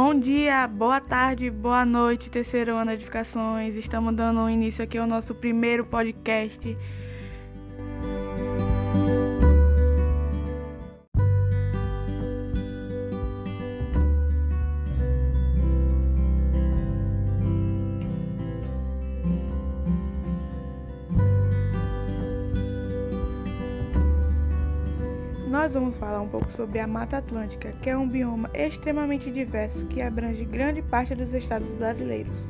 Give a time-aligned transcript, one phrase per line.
[0.00, 3.74] Bom dia, boa tarde, boa noite, terceiro ano edificações.
[3.74, 6.76] Estamos dando início aqui ao nosso primeiro podcast
[25.68, 29.86] nós vamos falar um pouco sobre a Mata Atlântica, que é um bioma extremamente diverso
[29.86, 32.46] que abrange grande parte dos estados brasileiros.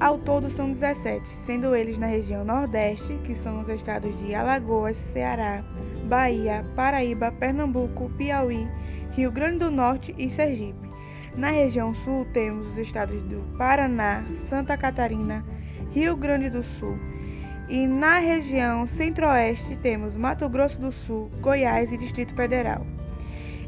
[0.00, 4.96] Ao todo são 17, sendo eles na região Nordeste, que são os estados de Alagoas,
[4.96, 5.62] Ceará,
[6.08, 8.66] Bahia, Paraíba, Pernambuco, Piauí,
[9.12, 10.88] Rio Grande do Norte e Sergipe.
[11.36, 15.44] Na região Sul temos os estados do Paraná, Santa Catarina,
[15.90, 16.96] Rio Grande do Sul,
[17.68, 22.86] e na região centro-oeste temos Mato Grosso do Sul, Goiás e Distrito Federal.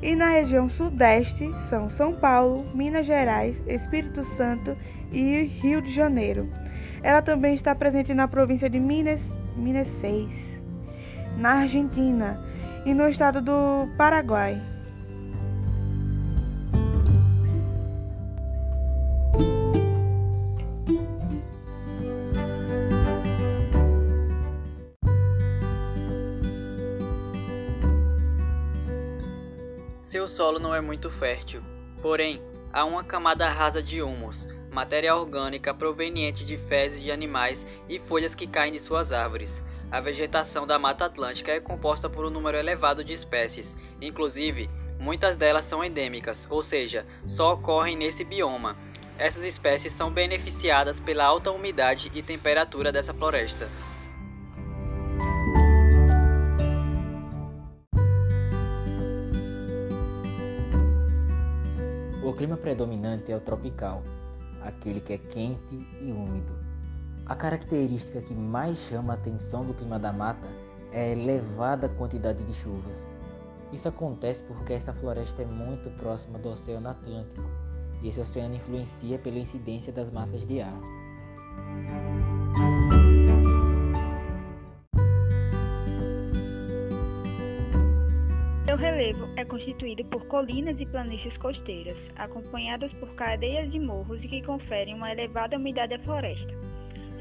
[0.01, 4.77] E na região sudeste são São Paulo, Minas Gerais, Espírito Santo
[5.11, 6.49] e Rio de Janeiro.
[7.03, 10.31] Ela também está presente na província de Minas, Minas 6,
[11.37, 12.39] na Argentina
[12.87, 14.61] e no estado do Paraguai.
[30.09, 31.63] Seu solo não é muito fértil,
[32.01, 32.43] porém,
[32.73, 38.35] há uma camada rasa de humus, matéria orgânica proveniente de fezes de animais e folhas
[38.35, 39.63] que caem de suas árvores.
[39.91, 45.37] A vegetação da Mata Atlântica é composta por um número elevado de espécies, inclusive, muitas
[45.37, 48.79] delas são endêmicas, ou seja, só ocorrem nesse bioma.
[49.19, 53.69] Essas espécies são beneficiadas pela alta umidade e temperatura dessa floresta.
[62.29, 64.03] O clima predominante é o tropical,
[64.61, 66.53] aquele que é quente e úmido.
[67.25, 70.47] A característica que mais chama a atenção do clima da mata
[70.93, 73.03] é a elevada quantidade de chuvas.
[73.73, 77.49] Isso acontece porque essa floresta é muito próxima do Oceano Atlântico
[78.03, 80.79] e esse oceano influencia pela incidência das massas de ar.
[88.79, 94.95] Relevo é constituído por colinas e planícies costeiras, acompanhadas por cadeias de morros que conferem
[94.95, 96.57] uma elevada umidade à floresta.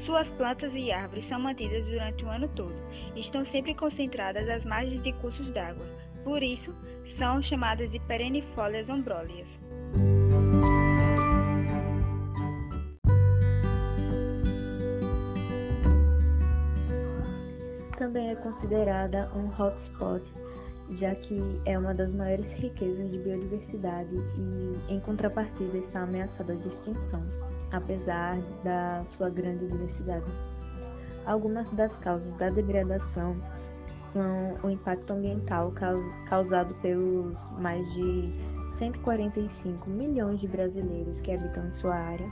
[0.06, 2.74] Suas plantas e árvores são mantidas durante o ano todo
[3.14, 5.84] e estão sempre concentradas às margens de cursos d'água.
[6.22, 6.70] Por isso,
[7.18, 9.46] são chamadas de perennifólias ombrólias.
[17.98, 20.22] Também é considerada um hotspot
[20.92, 26.68] já que é uma das maiores riquezas de biodiversidade e, em contrapartida, está ameaçada de
[26.68, 27.22] extinção,
[27.72, 30.30] apesar da sua grande diversidade.
[31.26, 33.36] Algumas das causas da degradação
[34.12, 35.72] são o impacto ambiental
[36.28, 38.32] causado pelos mais de
[38.78, 42.30] 145 milhões de brasileiros que habitam em sua área,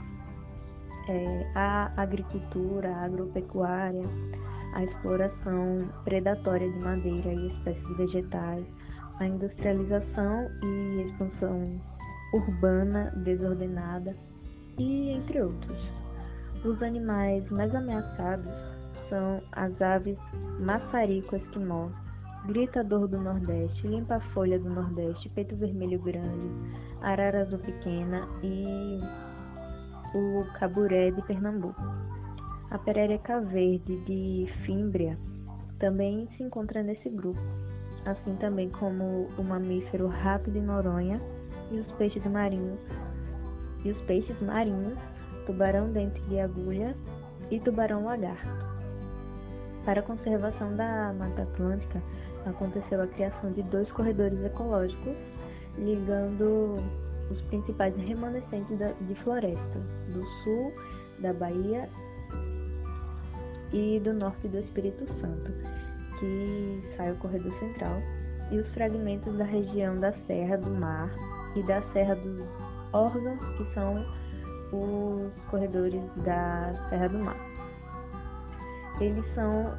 [1.09, 4.01] é, a agricultura, a agropecuária,
[4.73, 8.65] a exploração predatória de madeira e espécies vegetais,
[9.19, 11.81] a industrialização e expansão
[12.33, 14.15] urbana desordenada
[14.77, 15.77] e entre outros.
[16.63, 18.51] Os animais mais ameaçados
[19.09, 20.17] são as aves
[20.59, 21.89] maçarico esquimó,
[22.45, 26.49] gritador do Nordeste, limpa-folha do Nordeste, peito vermelho grande,
[27.01, 28.99] arara azul pequena e
[30.15, 31.81] o caburé de Pernambuco.
[32.69, 35.17] A perereca verde de Fímbria
[35.79, 37.39] também se encontra nesse grupo,
[38.05, 41.21] assim também como o mamífero rápido em Noronha
[41.71, 42.79] e os peixes marinhos
[43.85, 44.97] e os peixes marinhos,
[45.45, 46.95] tubarão dente de agulha
[47.49, 48.49] e tubarão lagarto.
[49.85, 52.01] Para a conservação da Mata Atlântica,
[52.45, 55.15] aconteceu a criação de dois corredores ecológicos
[55.77, 56.75] ligando
[57.29, 59.79] os principais remanescentes de floresta
[60.11, 60.73] do sul
[61.19, 61.89] da Bahia
[63.71, 65.51] e do norte do Espírito Santo,
[66.19, 68.01] que sai o corredor central,
[68.51, 71.09] e os fragmentos da região da Serra do Mar
[71.55, 72.47] e da Serra dos
[72.93, 74.05] Órgãos, que são
[74.71, 77.37] os corredores da Serra do Mar.
[78.99, 79.77] Eles são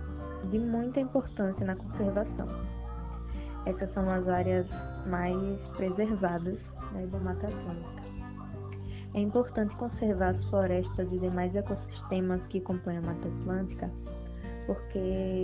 [0.50, 2.46] de muita importância na conservação.
[3.66, 4.66] Essas são as áreas
[5.06, 6.58] mais preservadas
[6.92, 7.97] né, da Mata Atlântica.
[9.18, 13.90] É importante conservar as florestas e demais ecossistemas que compõem a Mata Atlântica,
[14.64, 15.42] porque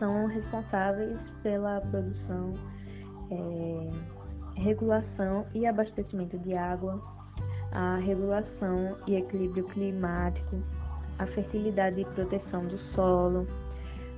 [0.00, 2.54] são responsáveis pela produção
[3.30, 3.90] é,
[4.60, 7.00] regulação e abastecimento de água,
[7.70, 10.60] a regulação e equilíbrio climático,
[11.20, 13.46] a fertilidade e proteção do solo,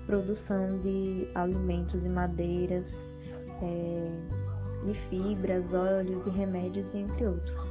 [0.06, 2.86] produção de alimentos e madeiras,
[3.60, 4.10] é,
[4.86, 7.63] de fibras, óleos e remédios, entre outros.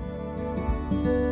[0.00, 1.27] Música